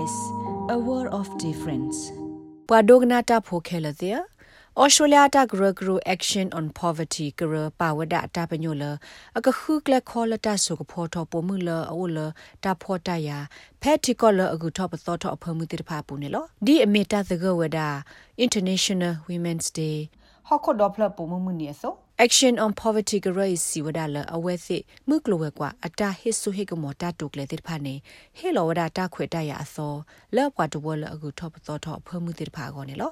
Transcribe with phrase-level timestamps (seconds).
[0.00, 0.16] SBS
[0.74, 1.98] a world of difference
[2.68, 4.18] ပဝဒဂနာတာဖိုခဲလတဲ့
[4.82, 8.90] Australia ta gro gro action on poverty gro pawada ta panyola
[9.38, 12.26] akhu kle khola ta so ko photo pomu la awla
[12.64, 13.38] ta phota ya
[13.82, 17.50] pheticola agu thop tho tho phamu tir pha pu ne lo di ameta the go
[17.60, 17.88] wada
[18.44, 19.98] international women's day
[20.48, 21.90] hokko dopla pomu mu ne so
[22.20, 26.50] action on poverty gro is siwada la awethe mu klo we kwa ata hit so
[26.50, 28.02] hit ko mo ta to kle tir pha ne
[28.32, 31.78] he lo wada ta khwe ta ya aso la kwa to wala agu thop tho
[31.78, 33.08] tho phamu tir pha go ne lo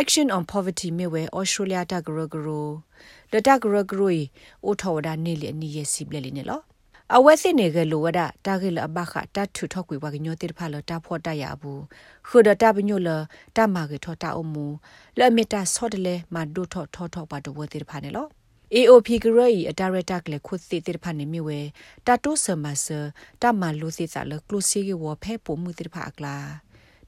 [0.00, 2.68] action on poverty မြေဝဲ australia တဂရဂရို
[3.32, 4.18] ဒတဂရဂရို
[4.64, 6.60] အိုထော်ဒါနေလနီယစီဘလလီနေလော
[7.12, 11.82] အဝဲစစ်နေကလိုဝဒတာဂိလအဘခတတ်ထူထောက်ကွေဝကညိုတိဖာလတာဖောတရဘူး
[12.28, 13.10] ခုဒတာပညိုလ
[13.56, 14.66] တမကေထောတာအမူ
[15.18, 18.26] လဲမီတာဆော့တလဲမဒိုထောထောထောပါတဝတိဖာနေလော
[18.74, 21.60] AOP ကရဤအတာရတာကလေခုသိတိဖာနေမြဝဲ
[22.06, 22.86] တာတိုဆမဆ
[23.42, 26.36] တာမလူစီစာလကလုစီကေဝဖဲပုံမှုတိဖာအကလာ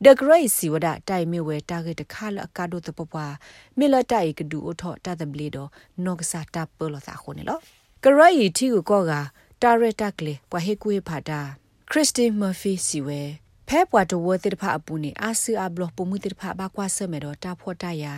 [0.04, 3.34] ဒဂရိစီဝဒတိုင်မြဝဲတာဂက်တခါလအကာဒိုတပပွား
[3.78, 5.66] မီလတိုင်ကဒူအထောတာတဘလီဒို
[6.04, 7.58] နော့ကစာတာပလောသာခုန်လော
[8.04, 9.12] ကရိတီကိုကောက
[9.62, 11.40] တာရတာကလေပွာဟေကွေဖာတာ
[11.90, 13.20] ခရစ်စတင်မာဖီစီဝဲ
[13.68, 18.14] ဖဲပွားတဝတိတဖအပူနေအာဆူအဘလပမှုတိတဖဘာကွာဆမေတော့တာဖောတာယာ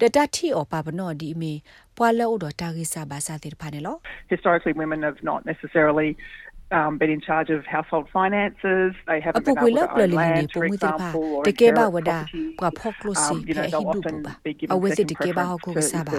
[0.00, 1.52] ဒတတီအောပါပနောဒီမီ
[1.96, 3.96] ပွာလောတော့တာဂိစာဘာစာတိတဖာနေလော
[4.32, 6.10] Historically women have not necessarily
[6.72, 8.94] um, been in charge of household finances.
[9.06, 12.10] They haven't been able to own land, for example, or inherit property.
[13.16, 16.14] Um, you know, they'll often be given second preference to, to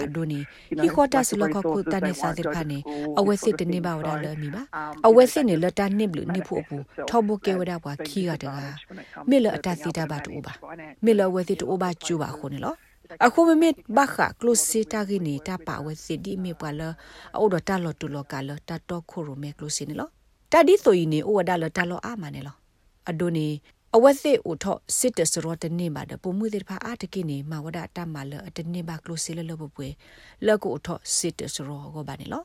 [0.70, 2.82] you know, lack of resources, they won't go to school, this sort of thing.
[2.84, 8.58] So, um, အဝဲစစ်နေလတာနစ်ဘလူနိဖို့ဘူးထောဘကေဝဒဘွာခီရတက
[9.30, 10.52] မေလအတစီတာဘတူပါ
[11.04, 12.74] မေလဝဲစစ်တူဘာကျူပါခုန်လော
[13.26, 16.82] အခုမမစ်ဘခကလုစီတာဂီနေတာပါဝဲစစ်ဒီမေပွာလ
[17.36, 20.08] အော်ဒတာလော်တူလောကလတာတော့ခိုရိုမဲကလုစီနေလော
[20.52, 22.56] တဒီဆိုရင်နေဩဝဒါလတလောအာမနေလော
[23.10, 23.46] အဒိုနေ
[23.96, 29.88] အဝက်စစ်ဥထော့စစ်တစရောတနေပါဒပုံမှုတဲ့ဖာအာတကိနေမဝဒတမလအတနေပါကလိုစီလလဘပွေ
[30.46, 32.42] လက်ကိုဥထော့စစ်တစရောကိုပါနေလော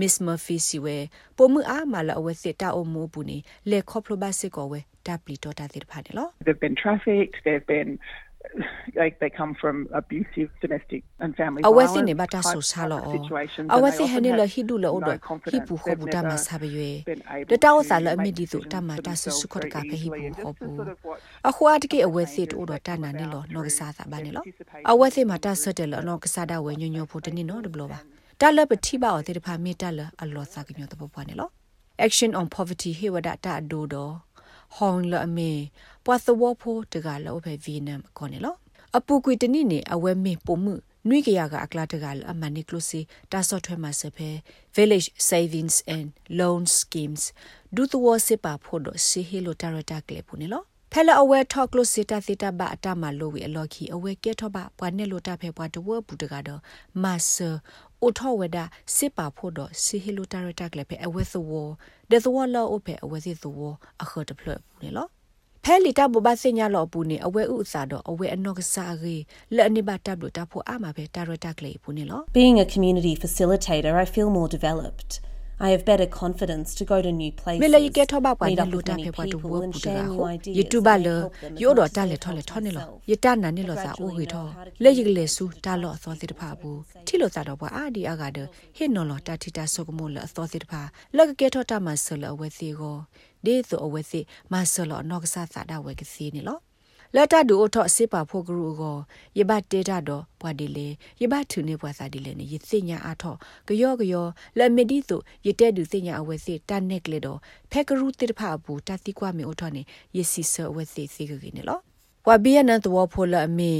[0.00, 0.96] Miss Murphy စီဝဲ
[1.36, 3.38] ပုံမှုအားမလအဝက်စစ်တာအမှုပူနေ
[3.70, 7.90] လေခေါပလိုဘစစ်ကိုဝဲတပ်လီတော့တာတဲ့ဖာနေလော They've been trafficked they've been
[8.94, 12.96] like they come from abusive domestic and family violence awasi ne bata so salo
[13.68, 15.10] awasi hane la hidu la odo
[15.52, 17.04] hi pu kho buta ma sabaywe
[17.48, 19.96] de taw sa la mi di tu ta ma ta su su kho ka phe
[20.02, 20.86] hi pu kho bu
[21.44, 24.04] a khwa de ke awasi to odo ta na ne lo no ka sa sa
[24.08, 24.40] ba ne lo
[24.84, 27.30] awasi ma ta sa de lo no ka sa da we nyo nyo pho de
[27.36, 28.00] ni no de blo ba
[28.38, 30.72] ta la pa thi ba o de pha mi ta la a lo sa ka
[30.78, 31.50] nyo to pho ne lo
[31.98, 34.04] action on poverty he wada ta do do
[34.74, 35.52] ဟောင်းလအမေ
[36.04, 38.56] ပွာသဝဖိုတကလောပဲဗီနမ်ခေါနေလော
[38.96, 40.74] အပူကွေတနိနေအဝဲမေပုံမှု
[41.08, 43.00] နွိကရကအကလာတကအမနိကလုစီ
[43.32, 44.28] တာဆော့ထွဲမှာစဖဲ
[44.76, 46.06] village savings and
[46.38, 47.22] loan schemes
[47.74, 50.62] ဒူသဝစပါဖို့တော့စီဟီလိုတာရတာကလေပူနေလော
[50.92, 56.60] ဖဲလအဝဲထော့ကလုစီတာသီတာဘအတမလိုဝီအလော်ခီအဝဲကဲထော့ဘပွားနေလိုတာဖဲပွားတဝဘူးတကတော့
[57.02, 57.50] မဆာ
[58.02, 58.58] အိုထောဝဒ
[58.96, 61.50] စစ်ပါဖို့တော့စီဟီလိုတာရတာကလည်းပဲအဝဲသဝ
[62.10, 63.58] ဒေသဝလောအဖဲအဝဲစီသဝ
[64.02, 65.06] အခတ်တဖလပူနေလော
[65.64, 69.16] ဖဲလီတာဘဘစညာလောပူနေအဝဲဥစာတော့အဝဲအနော့ကစားရီ
[69.54, 75.10] လက်အနေပါတပ်လို့တာဖို့အမှာပဲတာရတာကလေးပူနေလော Being a community facilitator I feel more developed
[75.58, 77.60] I have better confidence to go to new places.
[77.60, 80.28] Mela yike thoba kwa ni luta pe kwa tu wo pu da ho.
[80.44, 83.00] YouTube le yo do ta le tho le tho ne lo.
[83.08, 84.50] Yita na ne lo sa o ri tho.
[84.78, 86.84] Le yik le su ta lo so ti da pha bu.
[87.06, 89.50] Thi lo sa do bwa a di a ga de he no lo ta ti
[89.50, 90.90] ta so ko mo le so ti da pha.
[91.14, 93.06] Le ke tho ta ma so le awe si go.
[93.42, 96.30] De so awe si ma so lo no ka sa sa da we ke si
[96.34, 96.60] ni lo.
[97.14, 98.96] လတ်တဒူအထော့စေပါဖို့ကရူကို
[99.38, 100.88] ယဘတေတာတော့ဘွာဒီလေ
[101.20, 103.36] ယဘထုနေဘွာစာဒီလေနေယစညာအထော့
[103.68, 104.26] ကယောကယော
[104.58, 107.38] လက်မီဒီဆိုယတဲ့ဒူစညာအဝဲစီတန်နက်ကလေတော့
[107.70, 109.82] ဖဲကရူတိဖာဘူးတတိကွာမီအထော့နေ
[110.16, 111.78] ယစီဆအဝဲစီစီကကိနေလော
[112.26, 113.74] ဘွာဘီယနန်တော့ဖိုလအမေ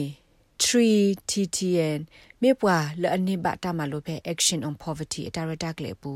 [0.64, 2.00] 3TTN
[2.43, 6.12] မေပွာလအနိဘတာမလိုဖဲ action on poverty အတာရတာကလေပူ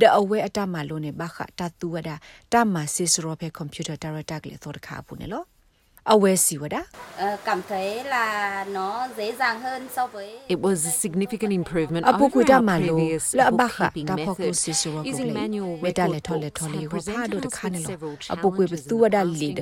[0.00, 2.10] ဒအဝဲအတာမလိုနေဘခတာတူဝဒ
[2.52, 5.44] တာမစစ်စရောဖဲ computer တာရတာကလေသောတခါပူနေလော
[10.54, 14.60] It was a significant improvement အပူကွ over တာ our မလို previous လဘခ bookkeeping တာဖောက်ကို methods.
[14.62, 17.80] စီဆိုရကို Using လေ manual မေတာလေ record ထော်လေ books ထော်လေ have ကိုဖာ presented ဒိုတ us ခါနေ
[17.80, 19.60] with လော several အပူကွေ challenges သူဝဒ in လီဒ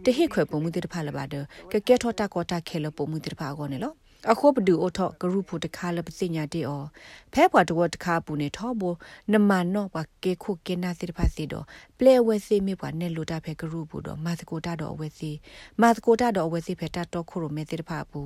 [0.04, 1.34] တဟိခွဲပုံမှုတဲ့တဖာလပါဒ
[1.72, 3.92] ကကဲထောတာကောတာခဲလပုံမှုတဲ့တဖာကောနေလော
[4.30, 6.84] အခုပဒူအထဂရုဖို့တခါလပစညာတေအော
[7.32, 8.82] ဖဲဘွားတဝတ်တခါပူနေထောဘ
[9.32, 11.64] နမနောဘကေခုကေနာစီတဖာစီတော့
[11.98, 15.30] ပလေဝဲစီမေဘွားနဲ့လိုတာဖဲဂရုဖို့တော့မာသကိုတာတော့အဝဲစီ
[15.80, 18.20] မာသကိုတာတော့အဝဲစီဖဲတာတော့ခုရမဲစီတဖာပူ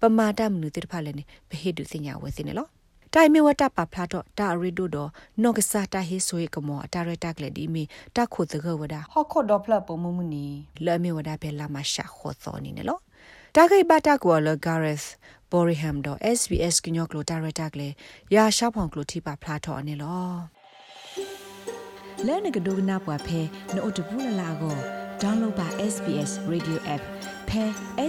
[0.00, 2.68] ပမာတမနုတိတဖာလည်းနေဘဟိတုစညာဝဲစီနေလော
[3.14, 5.10] တိုင်မီဝတာပပလာတော့တာရီဒိုတော့
[5.42, 7.82] နော့ကစားတာဟေဆိုရကမောအတာရတာကလေဒီမီ
[8.16, 10.44] တာခုတကဝဒါဟော့ခော့ဒေါပလပုံမမှုနီ
[10.84, 12.98] လဲမီဝဒါပဲလာမရှာခောသောနီနေလော
[13.56, 15.00] တာဂိဘတာကောလဂါရက်
[15.50, 17.88] ဘော်ရီဟမ်တော့ SBS ကညောကလိုတာရတာကလေ
[18.34, 20.30] ရာရှောက်ဖောင်ကလိုထိပါဖလာတော့အနေလော
[22.26, 23.40] လဲနကဒိုကနာပွားဖဲ
[23.74, 24.76] နို့တဘူးလလာကို
[25.22, 27.02] download ပါ SBS radio app
[27.48, 27.64] ဖဲ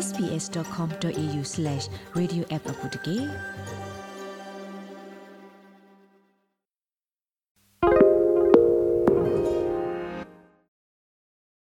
[0.05, 3.17] sbs.com.au/radioapp အပုတ်တကေ